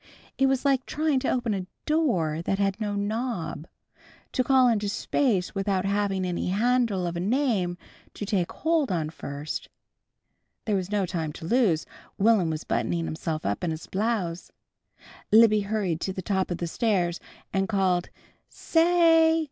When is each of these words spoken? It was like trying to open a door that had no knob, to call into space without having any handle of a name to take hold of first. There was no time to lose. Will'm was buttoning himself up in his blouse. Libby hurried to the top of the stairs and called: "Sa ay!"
It 0.39 0.47
was 0.47 0.65
like 0.65 0.87
trying 0.87 1.19
to 1.19 1.29
open 1.29 1.53
a 1.53 1.67
door 1.85 2.41
that 2.41 2.57
had 2.57 2.81
no 2.81 2.95
knob, 2.95 3.67
to 4.31 4.43
call 4.43 4.67
into 4.67 4.89
space 4.89 5.53
without 5.53 5.85
having 5.85 6.25
any 6.25 6.47
handle 6.49 7.05
of 7.05 7.15
a 7.15 7.19
name 7.19 7.77
to 8.15 8.25
take 8.25 8.51
hold 8.51 8.91
of 8.91 9.13
first. 9.13 9.69
There 10.65 10.75
was 10.75 10.91
no 10.91 11.05
time 11.05 11.31
to 11.33 11.45
lose. 11.45 11.85
Will'm 12.17 12.49
was 12.49 12.63
buttoning 12.63 13.05
himself 13.05 13.45
up 13.45 13.63
in 13.63 13.69
his 13.69 13.85
blouse. 13.85 14.51
Libby 15.31 15.59
hurried 15.61 16.01
to 16.01 16.13
the 16.13 16.23
top 16.23 16.49
of 16.49 16.57
the 16.57 16.65
stairs 16.65 17.19
and 17.53 17.69
called: 17.69 18.09
"Sa 18.49 18.81
ay!" 18.81 19.39